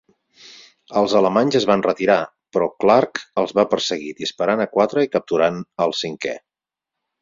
[1.01, 2.17] Els alemanys es van retirar,
[2.57, 6.39] però Clarke els va perseguir, disparant a quatre i capturant all cinquè.